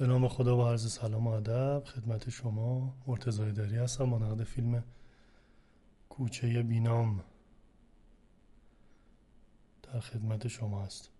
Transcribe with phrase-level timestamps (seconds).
[0.00, 4.42] به نام خدا و عرض سلام و ادب خدمت شما مرتضای داری هستم با نقد
[4.44, 4.84] فیلم
[6.08, 7.24] کوچه بینام
[9.82, 11.10] در خدمت شما هست.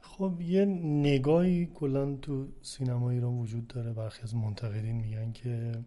[0.00, 0.64] خب یه
[1.04, 3.92] نگاهی کلا تو سینما ایران وجود داره.
[3.92, 5.84] برخی از منتقدین میگن که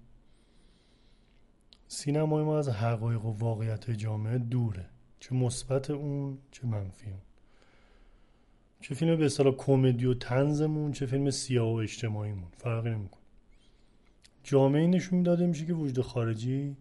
[1.87, 4.89] سینمای ما از حقایق و واقعیت جامعه دوره
[5.19, 7.21] چه مثبت اون چه منفی اون.
[8.83, 12.51] چه فیلم به اصطلاح کمدی و تنزمون چه فیلم سیاه و اجتماعیمون.
[12.57, 13.21] فرقی نمی‌کنه.
[14.43, 16.77] جامعه نشون داده میشه که وجود خارجی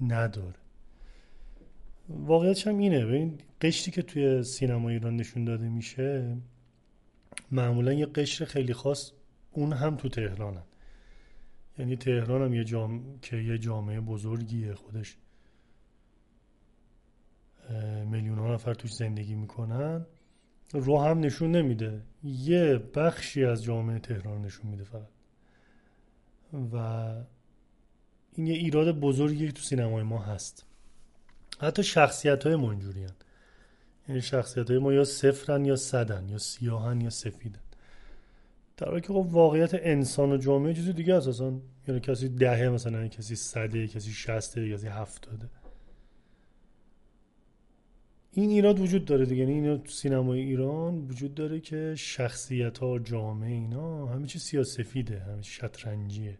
[0.00, 0.54] نداره.
[2.08, 3.06] واقعیتش هم اینه.
[3.06, 6.36] ببین قشری که توی سینما ایران نشون داده میشه
[7.50, 9.12] معمولا یه قشر خیلی خاص
[9.52, 10.62] اون هم تو تهرانن.
[11.78, 13.18] یعنی تهران هم یه جام...
[13.22, 15.16] که یه جامعه بزرگیه خودش.
[18.06, 20.06] میلیون ها نفر توش زندگی می‌کنن.
[20.72, 22.02] رو هم نشون نمیده.
[22.24, 25.08] یه بخشی از جامعه تهران نشون میده فقط.
[26.72, 26.76] و
[28.32, 30.64] این یه ایراد بزرگی که تو سینمای ما هست.
[31.60, 32.74] حتی شخصیت های ما
[34.08, 37.60] یعنی شخصیت های ما یا صفرن یا صدن یا سیاهن یا سفیدن.
[38.76, 43.08] در حالی که خب واقعیت انسان و جامعه چیزی دیگه اساسا یعنی کسی دهه مثلا
[43.08, 45.48] کسی صده کسی شسته کسی هفتاده.
[48.38, 49.40] این ایراد وجود داره دیگه.
[49.40, 55.20] یعنی اینا تو سینمای ایران وجود داره که شخصیت ها جامعه اینا همه چی سیاسفیده
[55.20, 56.38] همه چی شطرنجیه.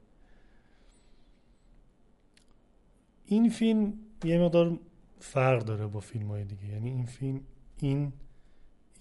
[3.27, 3.92] این فیلم
[4.24, 4.78] یه مقدار
[5.20, 6.66] فرق داره با فیلم های دیگه.
[6.66, 7.40] یعنی این فیلم
[7.80, 8.12] این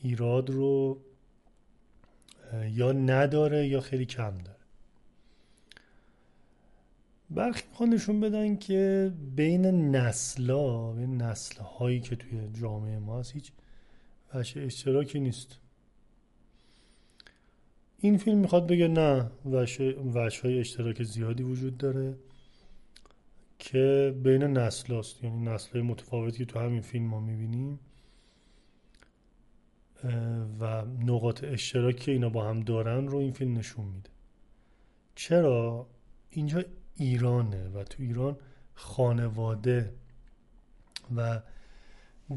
[0.02, 1.02] ایراد رو
[2.72, 4.57] یا نداره یا خیلی کم داره.
[7.30, 13.34] برخی می‌خوان نشون بدن که بین نسلا بین نسل هایی که توی جامعه ما هست
[13.34, 13.52] هیچ
[14.34, 15.60] وجه اشتراکی نیست.
[17.98, 22.18] این فیلم می‌خواد بگه نه وجه های اشتراک زیادی وجود داره
[23.60, 27.80] که بین نسل هست یعنی نسل های متفاوتی که تو همین فیلم ما می‌بینیم
[30.60, 34.10] و نقاط اشتراکی که اینا با هم دارن رو این فیلم نشون میده.
[35.16, 35.88] چرا؟
[36.30, 36.64] اینجا
[36.98, 38.38] ایرانه و تو ایران
[38.74, 39.94] خانواده
[41.16, 41.42] و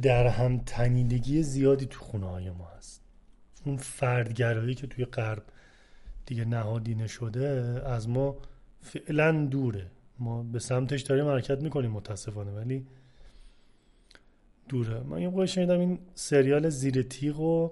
[0.02, 3.02] در هم تنیدگی زیادی تو خونه های ما هست.
[3.64, 5.42] اون فردگرایی که توی غرب
[6.26, 7.48] دیگه نهادینه شده
[7.86, 8.36] از ما
[8.80, 9.90] فعلا دوره.
[10.18, 12.86] ما به سمتش داریم حرکت می‌کنیم متاسفانه ولی
[14.68, 15.00] دوره.
[15.00, 17.70] من یه شنیدم این سریال زیر تیغ و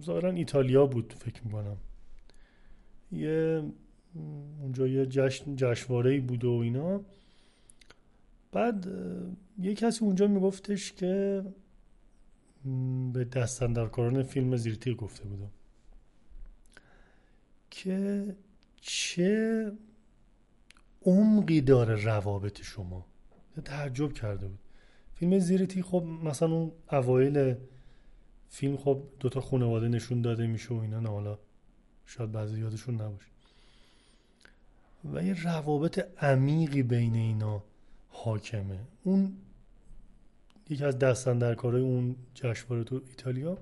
[0.00, 1.76] ظاهرا ایتالیا بود فکر می‌کنم.
[3.12, 3.62] یه
[4.60, 7.00] اونجا یه جشن جشنواره بود و اینا.
[8.52, 8.88] بعد
[9.58, 11.44] یه کسی اونجا میگفتش که
[13.12, 15.50] به دستندرکاران فیلم زیرتیر گفته بودم
[17.70, 18.36] که
[18.80, 19.72] چه
[21.02, 23.06] عمقی داره روابط شما؟
[23.64, 24.58] تعجب کرده بود.
[25.14, 27.54] فیلم زیرتی خب مثلا اون اوایل
[28.48, 31.38] فیلم خب دوتا خانواده نشون داده میشه و اینا نه حالا
[32.06, 33.37] شاید بعضی یادشون نباشه.
[35.04, 37.64] و یه روابط عمیقی بین اینا
[38.08, 38.78] حاکمه.
[39.02, 39.36] اون
[40.70, 43.58] یکی از دستن در کارهای اون جشنواره تو ایتالیا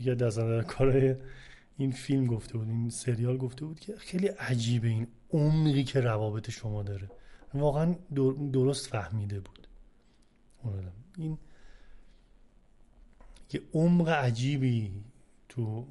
[0.00, 1.14] یکی از دستن کارهای
[1.76, 6.50] این فیلم گفته بود این سریال گفته بود که خیلی عجیبه این عمقی که روابط
[6.50, 7.10] شما داره.
[7.54, 7.94] واقعا
[8.52, 9.68] درست فهمیده بود.
[11.16, 11.38] این
[13.52, 15.04] یه عمق عجیبی
[15.48, 15.86] تو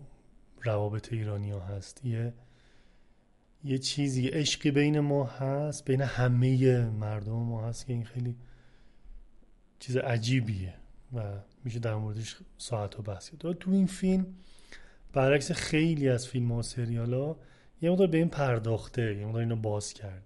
[0.61, 2.05] روابط ایرانی ها هست.
[2.05, 2.33] یه
[3.63, 8.35] یه چیزی عشقی بین ما هست بین همه مردم ما هست که این خیلی
[9.79, 10.73] چیز عجیبیه
[11.13, 14.25] و میشه در موردش ساعت و بحث تو این فیلم
[15.13, 17.39] برعکس خیلی از فیلم ها و سریال ها
[17.81, 20.23] یه مقدار به این پرداخته یه مقدار اینو باز کرد.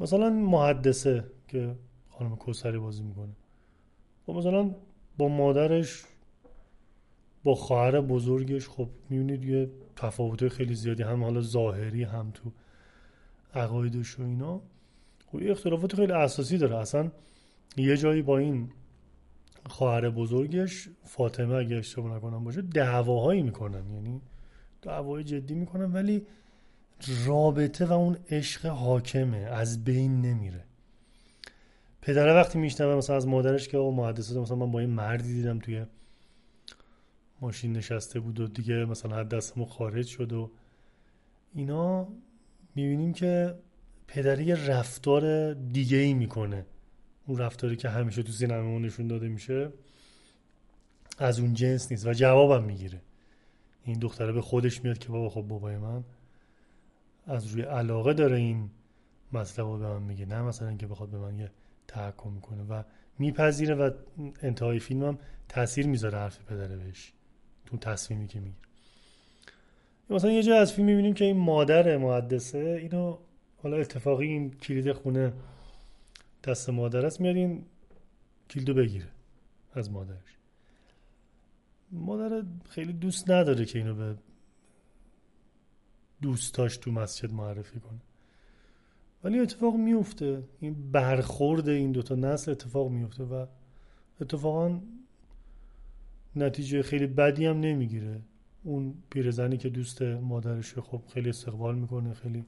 [0.00, 1.76] مثلا محدثه که
[2.10, 3.26] خانم کوسری بازی می‌کنه.
[3.26, 3.34] و
[4.26, 4.74] خب مثلا
[5.18, 6.02] با مادرش
[7.44, 12.52] با خواهر بزرگش خب می‌بینید یه تفاوت خیلی زیادی هم حالا ظاهری هم تو
[13.54, 14.60] عقایدش و اینا.
[15.32, 16.76] خب یه اختلافات خیلی اساسی داره.
[16.76, 17.10] اصلا
[17.76, 18.68] یه جایی با این
[19.66, 23.92] خواهر بزرگش فاطمه اگه اشتباه نکنم باشه دعواهایی می‌کنن.
[23.94, 24.20] یعنی
[24.82, 26.26] دعوای جدی می‌کنن ولی
[27.26, 30.64] رابطه و اون عشق حاکمه از بین نمیره.
[32.02, 35.58] پدره وقتی میشنوه مثلا از مادرش که آقا محدثه مثلا من با این مردی دیدم
[35.58, 35.84] توی
[37.44, 40.50] ماشین نشسته بود و دیگه مثلا از دستمون خارج شد و
[41.54, 42.08] اینا
[42.74, 43.54] می‌بینیم که
[44.08, 46.66] پدری رفتار دیگه ای می‌کنه.
[47.26, 49.72] اون رفتاری که همیشه تو سینما نشون داده میشه
[51.18, 53.00] از اون جنس نیست و جوابم می‌گیره.
[53.84, 56.04] این دختره به خودش میاد که بابا خب بابای من
[57.26, 58.70] از روی علاقه داره این
[59.32, 61.50] مطلب رو به من میگه نه مثلا که بخواد به من یه
[61.88, 62.82] تحکم می‌کنه و
[63.18, 63.90] میپذیره و
[64.42, 65.18] انتهای فیلم هم
[65.48, 67.12] تاثیر می‌ذاره حرف پدره بهش.
[67.66, 68.64] تو تصمیمی که می‌گیره.
[70.10, 73.18] مثلا یه جای از فیلم می‌بینیم که این مادر محدثه اینو
[73.62, 75.32] حالا اتفاقی این کلید خونه
[76.44, 77.64] دست مادر است میاد این
[78.50, 79.08] کلیدو بگیره
[79.74, 80.38] از مادرش.
[81.92, 84.14] مادر خیلی دوست نداره که اینو به
[86.22, 88.00] دوستاش تو مسجد معرفی کنه.
[89.24, 93.46] ولی اتفاق میفته این برخورد این دوتا نسل اتفاق میفته و
[94.20, 94.80] اتفاقا
[96.36, 98.20] نتیجه خیلی بدی هم نمی‌گیره.
[98.62, 102.44] اون پیرزنی که دوست مادرشه خب خیلی استقبال می‌کنه خیلی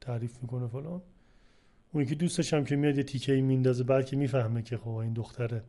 [0.00, 1.02] تعریف می‌کنه فلان.
[1.92, 4.88] اون که دوستش هم که میاد یه تیکه ای میندازه بعد که می‌فهمه که خب
[4.88, 5.62] این دختره.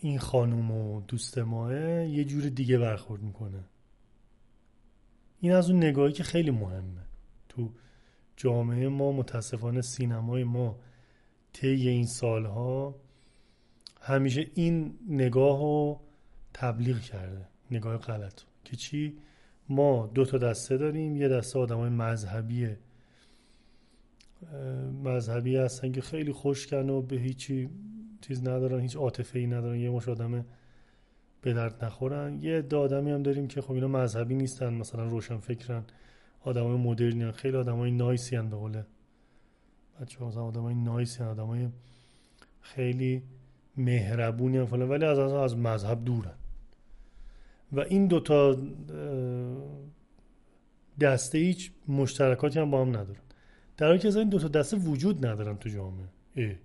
[0.00, 1.74] این خانوم و دوست ماه
[2.06, 3.64] یه جور دیگه برخورد می‌کنه.
[5.40, 7.02] این از اون نگاهی که خیلی مهمه.
[7.48, 7.70] تو
[8.36, 10.78] جامعه ما متاسفانه سینمای ما
[11.52, 12.94] طی این سالها
[14.06, 16.00] همیشه این نگاه رو
[16.54, 17.48] تبلیغ کرده.
[17.70, 18.40] نگاه غلط.
[18.64, 19.16] که چی؟
[19.68, 21.16] ما دو تا دسته داریم.
[21.16, 22.68] یه دسته آدم های مذهبی
[25.04, 27.68] مذهبی هستن که خیلی خوشکن و به هیچی
[28.20, 29.80] چیز ندارن هیچ عاطفه ای ندارن.
[29.80, 30.44] یه مش آدم
[31.42, 32.42] به درد نخورن.
[32.42, 35.84] یه عده آدمی هم داریم که خب اینا مذهبی نیستن مثلا روشن فکرن.
[36.40, 38.86] آدمای مدرنی خیلی آدمای نایسی ان به قوله
[40.00, 41.68] بچه مثلا آدمای نایسی ان آدمای
[42.60, 43.22] خیلی
[43.76, 46.34] مهربونی هم فلان ولی از از مذهب دورن.
[47.72, 48.56] و این دوتا
[51.00, 53.20] دسته هیچ مشترکاتی هم با هم ندارن.
[53.76, 56.08] در حالی که این دوتا دسته وجود ندارن تو جامعه.
[56.34, 56.56] ای.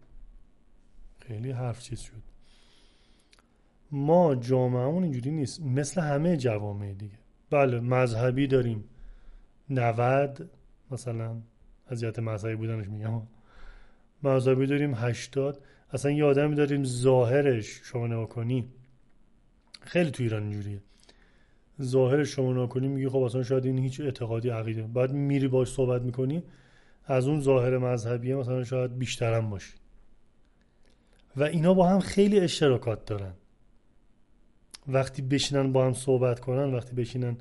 [1.19, 2.21] خیلی حرف چیز شد.
[3.91, 5.61] ما جامعهمون اینجوری نیست.
[5.61, 7.17] مثل همه جوامع دیگه.
[7.49, 8.83] بله مذهبی داریم.
[9.69, 10.49] 90
[10.91, 11.41] مثلا
[11.87, 13.21] از جهت مذهبی بودنش میگم.
[14.23, 15.61] مذهبی داریم 80
[15.93, 18.67] اصلا یه آدمی داریم ظاهرش شما نگاه کنی.
[19.81, 20.79] خیلی تو ایران اینجوریه.
[21.81, 24.81] ظاهرش شما نگاه کنی میگی خب اصلا شاید این هیچ اعتقادی عقیده.
[24.83, 26.43] بعد میری باش صحبت می‌کنی
[27.05, 29.73] از اون ظاهر مذهبیه مثلا شاید بیشترم باشی.
[31.35, 33.33] و اینا با هم خیلی اشتراکات دارن.
[34.88, 37.38] وقتی بشینن با هم صحبت کنن وقتی بشینن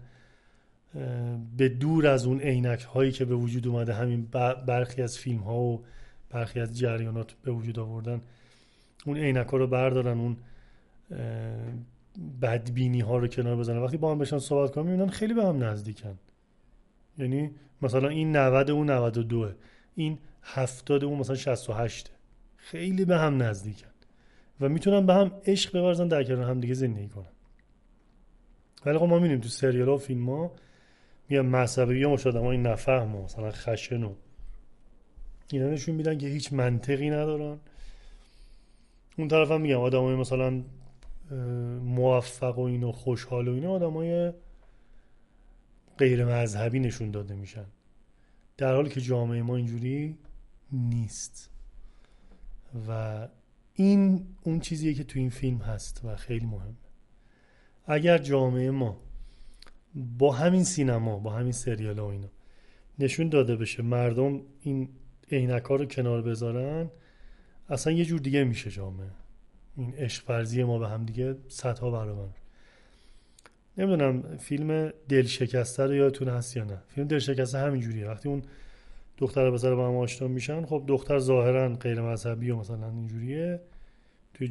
[1.56, 4.28] به دور از اون عینک هایی که به وجود اومده همین
[4.66, 5.84] برخی از فیلم ها و
[6.30, 8.20] برخی از جریانات به وجود آوردن
[9.06, 10.36] اون عینک رو بردارن اون
[12.42, 13.78] بدبینی ها رو کنار بزنن.
[13.78, 16.18] وقتی با هم بشن صحبت کنن می‌بینن خیلی به هم نزدیکن.
[17.18, 17.50] یعنی
[17.82, 19.52] مثلا این 90 اون 92
[19.94, 22.10] این 70 اون مثلا 68
[22.56, 23.90] خیلی به هم نزدیکن.
[24.60, 27.24] و می‌تونن به هم عشق بورزن در کنار هم دیگه زندگی کنن.
[28.86, 30.52] ولی خب ما می‌بینیم تو سریال ها و فیلم ها
[31.28, 34.14] میگم مذهبی ها آدم های نفهم مثلا خشن و
[35.52, 37.58] اینا نشون میدن که هیچ منطقی ندارن.
[39.18, 40.62] اون طرف هم میگم آدم های مثلا
[41.82, 44.32] موفق و اینو خوشحال و اینا آدم های
[45.98, 47.66] غیر مذهبی نشون داده میشن.
[48.56, 50.18] در حالی که جامعه ما اینجوری
[50.72, 51.50] نیست.
[52.88, 53.28] و
[53.74, 56.74] این اون چیزیه که تو این فیلم هست و خیلی مهمه.
[57.86, 59.00] اگر جامعه ما
[59.94, 62.28] با همین سینما با همین سریال و اینا
[62.98, 64.88] نشون داده بشه مردم این
[65.32, 66.90] عینک رو کنار بذارن
[67.70, 69.10] اصلا یه جور دیگه میشه جامعه.
[69.76, 72.28] این عشق فرزی ما به هم دیگه صدها برابر.
[73.78, 76.78] نمی‌دونم فیلم دل شکسته رو یادتون هست یا نه.
[76.88, 78.42] فیلم دل شکسته همین جوریه وقتی اون
[79.18, 83.60] دختر پسر با هم آشنا میشن خب دختر ظاهرا غیر مذهبی و مثلا اینجوریه.
[84.34, 84.46] توی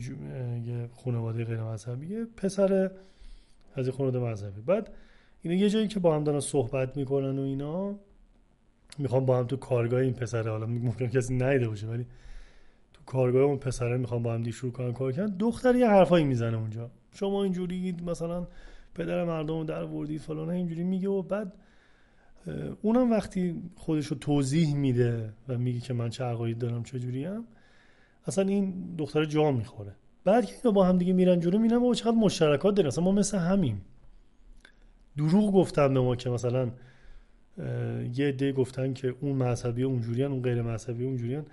[0.65, 2.91] یه خانواده غیر مذهبیه پسر
[3.75, 4.61] از خانواده مذهبی.
[4.61, 4.89] بعد
[5.41, 7.95] اینا یه جایی که با هم دارن صحبت می‌کنن و اینا
[8.97, 12.05] می‌خوام با هم تو کارگاه این پسره حالا ممکن کسی نیده باشه ولی
[13.09, 16.57] کارگاه اون پسره می‌خوام با هم دی شروع کنن کار کردن دختر یه حرفایی می‌زنه
[16.57, 16.91] اونجا.
[17.13, 18.47] شما اینجوری مثلا
[18.95, 21.53] پدر مردم در وردی فلان اینجوری میگه و بعد
[22.81, 27.43] اونم وقتی خودش رو توضیح میده و میگه که من چه عقاید دارم چه هم
[28.27, 29.95] اصلا این دختر جا می‌خوره.
[30.23, 33.37] بعد که با هم دیگه میرن جلو میرن و چقدر مشترکات داریم اصلا ما مثل
[33.37, 33.81] همیم.
[35.17, 36.71] دروغ گفتن به ما که مثلا
[38.13, 41.45] یه عده گفتن که اون مذهبی اونجوریان اون غیر مذهبی اونجوریان.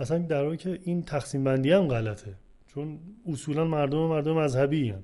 [0.00, 2.34] اصلا در حالی که این تقسیم بندی هم غلطه.
[2.66, 5.02] چون اصولا مردم مردم مذهبی هن.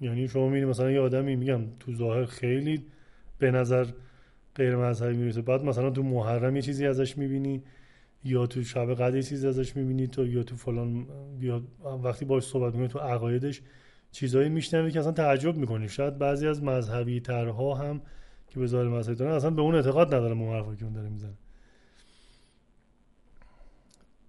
[0.00, 2.84] یعنی شما میری مثلا یه آدمی میگم تو ظاهر خیلی
[3.38, 3.86] به نظر
[4.54, 7.62] غیر مذهبی می‌رسه بعد مثلا تو محرم یه چیزی ازش می‌بینی
[8.24, 11.06] یا تو شب قدر چیزی ازش می‌بینی تو یا تو فلان
[11.40, 11.62] یا
[12.02, 13.62] وقتی باش صحبت می‌کنی تو عقایدش
[14.12, 15.88] چیزایی میشنوی که اصلا تعجب می‌کنی.
[15.88, 18.02] شاید بعضی از مذهبی ترها هم
[18.48, 21.08] که به ظاهر مذهبی دارن اصلا به اون اعتقاد ندارن اون حرفی که اون داره
[21.08, 21.34] می‌زنه.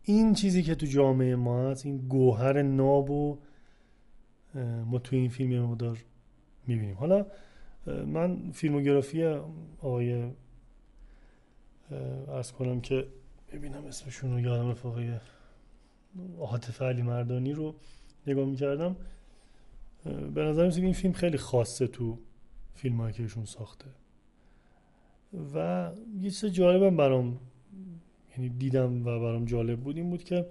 [0.10, 3.38] این چیزی که تو جامعه ما هست این گوهر ناب و
[4.86, 5.98] ما تو این فیلم مقدار
[6.68, 6.96] می‌بینیم.
[6.96, 7.26] حالا
[7.86, 9.24] من فیلموگرافی
[9.82, 10.32] آقای
[12.28, 13.08] ارز کنم که
[13.54, 15.22] ببینم اسمشون رو یادم رفاقه
[16.40, 17.76] عاطف علی مردانی رو
[18.28, 18.96] نگاه می‌کردم.
[20.34, 22.18] به نظر این فیلم خیلی خاصه تو
[22.74, 23.86] فیلم که ایشون ساخته.
[25.56, 25.90] و
[26.22, 27.38] یه چیز جالبم برام
[28.40, 30.46] یعنی دیدم و برام جالب بود این بود که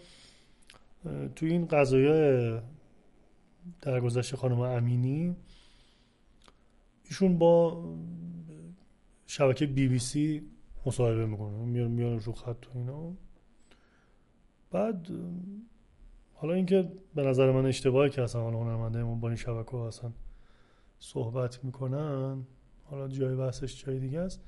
[1.36, 2.60] تو این قضایای
[3.80, 5.36] درگذشت خانم امینی
[7.04, 7.84] ایشون با
[9.26, 10.42] شبکه بی بی سی
[10.86, 13.12] مصاحبه می‌کنه میارن میارن رو خط و اینا.
[14.70, 15.08] بعد
[16.34, 20.12] حالا اینکه به نظر من اشتباهی که اصلا حالا هنرمنده با این شبکه اصلا
[20.98, 22.46] صحبت می‌کنن
[22.84, 24.44] حالا جای بحثش جای دیگه است.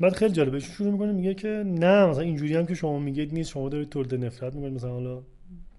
[0.00, 0.60] بعد خیلی جالبه.
[0.60, 4.14] شروع می‌کنه میگه که نه مثلا اینجوری هم که شما میگید نیست شما دارید تولید
[4.14, 5.22] نفرت می‌کنید مثلا حالا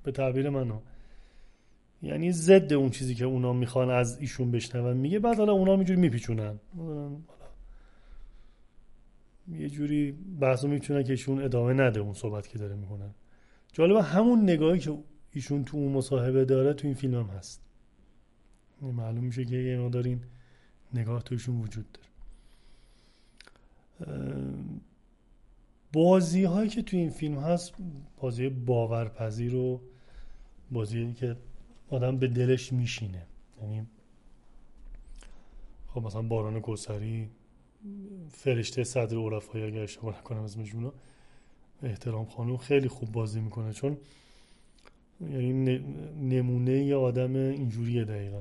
[0.03, 0.79] به تعبیر منو.
[2.01, 4.97] یعنی ضد اون چیزی که اونا می‌خوان از ایشون بشنون.
[4.97, 6.59] میگه بعد حالا اونا اینجوری میپیچونن.
[9.47, 13.09] یه جوری بحثو می‌تونن که ایشون ادامه نده اون صحبت که داره می‌کنن
[13.73, 14.97] جالبه همون نگاهی که
[15.31, 17.61] ایشون تو اون مصاحبه داره تو این فیلم هم هست.
[18.81, 20.21] معلوم میشه که یه مقدار این
[20.93, 22.04] نگاه توشون وجود داره.
[25.93, 27.73] بازی هایی که تو این فیلم هست
[28.17, 29.81] بازی باورپذیر و
[30.71, 31.35] بازی که
[31.89, 33.25] آدم به دلش میشینه.
[33.61, 33.87] یعنی
[35.87, 37.29] خب مثلا باران کوسری
[38.29, 40.91] فرشته صدر عرفایی اگر اشتباه نکنم اسمشون
[41.83, 43.73] احترام خانم خیلی خوب بازی می‌کنه.
[43.73, 43.97] چون
[45.21, 45.79] یعنی
[46.21, 48.39] نمونه یه آدم اینجوریه دقیقا.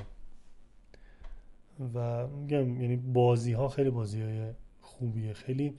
[1.94, 4.52] و میگم یعنی بازی ها خیلی بازی های
[4.98, 5.32] خوبیه.
[5.32, 5.74] خیلی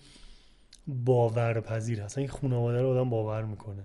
[0.88, 2.18] باورپذیر هست.
[2.18, 3.84] این خانواده رو آدم باور می‌کنه.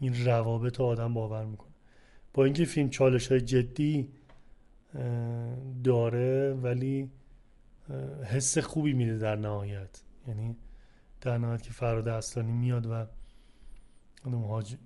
[0.00, 1.72] این روابط رو آدم باور می‌کنه.
[2.34, 4.08] با اینکه فیلم چالش های جدی
[5.84, 7.10] داره ولی
[8.24, 10.02] حس خوبی میده در نهایت.
[10.28, 10.56] یعنی
[11.20, 13.06] در نهایت که فراد اصلانی میاد و
[14.30, 14.76] حاج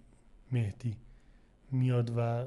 [0.53, 0.97] مهدی
[1.71, 2.47] میاد و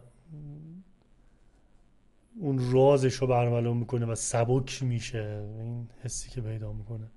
[2.40, 5.48] اون رازش رو برملو می‌کنه و سبک میشه.
[5.60, 7.08] این حسی که پیدا می‌کنه.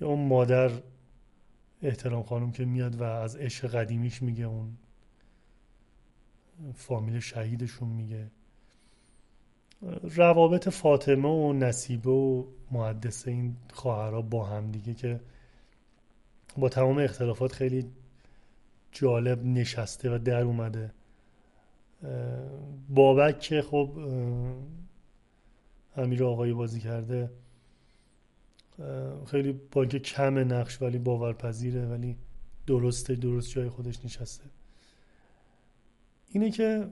[0.00, 0.70] یا اون مادر
[1.82, 4.76] احترام خانم که میاد و از عشق قدیمیش میگه اون
[6.74, 8.30] فامیل شهیدشون میگه.
[10.02, 15.20] روابط فاطمه و نصیبه و معدسه این خواهرها با هم دیگه که
[16.56, 17.86] با تمام اختلافات خیلی
[18.92, 20.92] جالب نشسته و در اومده.
[22.88, 23.90] بابک که خب
[25.96, 27.30] امیر آقایی بازی کرده.
[29.26, 32.16] خیلی با اینکه کم نقش ولی باورپذیره ولی
[32.66, 34.44] درسته درست جای خودش نشسته.
[36.28, 36.88] اینه که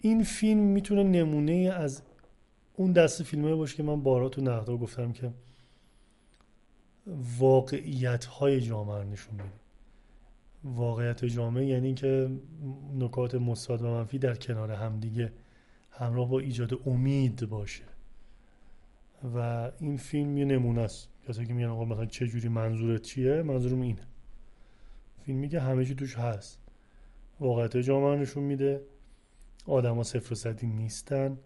[0.00, 2.02] این فیلم می‌تونه نمونه از
[2.76, 5.32] اون دست فیلمه باشه که من بارها تو نقدار گفتم که
[7.38, 9.52] واقعیت های جامعه رو نشون میده.
[10.64, 12.30] واقعیت جامعه یعنی که
[12.98, 15.32] نکات مثبت و منفی در کنار همدیگه
[15.90, 17.84] همراه با ایجاد امید باشه.
[19.34, 21.08] و این فیلم یه نمونه است.
[21.28, 24.06] کسی که میگن آقا مثلا چه جوری منظورت چیه منظورم اینه.
[25.24, 26.58] فیلمی که همه چی توش هست.
[27.40, 28.80] واقعیت جامعه نشون میده.
[29.66, 31.38] آدما صفر و صدی نیستن.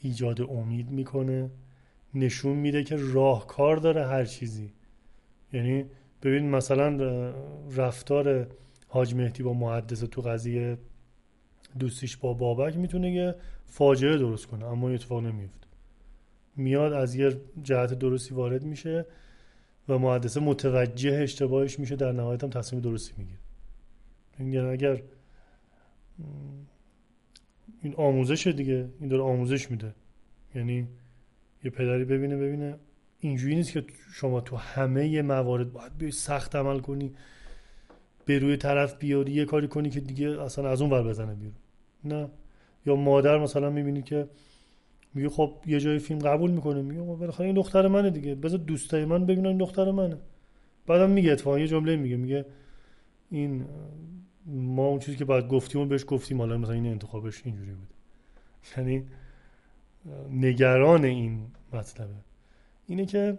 [0.00, 1.50] ایجاد امید می‌کنه.
[2.14, 4.72] نشون میده که راهکار داره هر چیزی.
[5.52, 5.84] یعنی
[6.22, 6.96] ببین مثلا
[7.76, 8.48] رفتار
[8.88, 10.78] حاج مهدی با محدث تو قضیه
[11.78, 13.34] دوستیش با بابک می‌تونه یه
[13.66, 15.63] فاجعه درست کنه اما اتفاق نمیفته
[16.56, 19.06] میاد از یه جهت درستی وارد میشه
[19.88, 23.38] و محدثه متوجه اشتباهش میشه در نهایت هم تصمیم درستی می‌گیره.
[24.38, 25.02] یعنی اگر
[27.82, 29.94] این آموزش دیگه این داره آموزش میده.
[30.54, 30.88] یعنی
[31.64, 32.76] یه پدری ببینه ببینه
[33.20, 37.14] اینجوری نیست که شما تو همه موارد باید بیای سخت عمل کنی
[38.24, 41.54] به روی طرف بیاری یه کاری کنی که دیگه اصلا از اون ور بزنه بیرون.
[42.04, 42.28] نه.
[42.86, 44.28] یا مادر مثلا می‌بینی که
[45.14, 46.82] میگه خب یه جای فیلم قبول می‌کنه.
[46.82, 48.34] میگه خب بالاخره این دختر منه دیگه.
[48.34, 50.16] بذار دوستای من ببینن این دختر منه.
[50.86, 52.16] بعدم میگه اتفاقا یه جمله میگه.
[52.16, 52.46] میگه
[53.30, 53.64] این
[54.46, 57.88] ما اون چیزی که باید گفتیم و بهش گفتیم حالا مثلا این انتخابش اینجوری بود.
[58.76, 59.04] یعنی
[60.30, 61.40] نگران این
[61.72, 62.14] مطلبه.
[62.86, 63.38] اینه که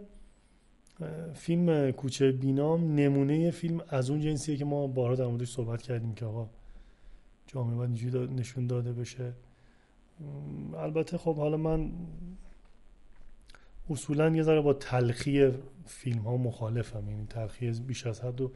[1.34, 6.14] فیلم کوچه بینام نمونه فیلم از اون جنسیه که ما بارها در موردش صحبت کردیم
[6.14, 6.50] که آقا
[7.48, 9.34] جامعه باید اینجوری نشون داده بشه.
[10.78, 11.92] البته خب حالا من
[13.90, 15.52] اصولا یه ذره با تلخی
[15.86, 17.10] فیلم ها مخالفم.
[17.10, 18.52] یعنی تلخی بیش از حد و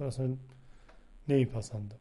[0.00, 0.36] اصلا
[1.28, 1.98] نمیپسندم.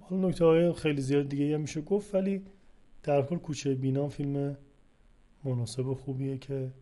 [0.00, 2.42] حالا نکته های خیلی زیاد دیگه هم میشه گفت ولی
[3.02, 4.56] در کل کوچه بینام فیلم
[5.44, 6.72] مناسب خوبیه که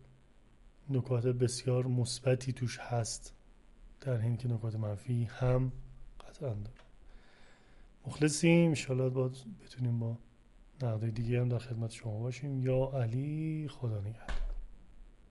[0.89, 3.33] نکات بسیار مثبتی توش هست
[4.01, 5.71] در حین که نکات منفی هم
[6.27, 6.88] قطعا داره.
[8.09, 8.67] مخلصیم.
[8.67, 10.17] انشالله باید بتونیم با
[10.83, 12.63] نقده دیگه هم در خدمت شما باشیم.
[12.63, 14.38] یا علی خدا نگهدار.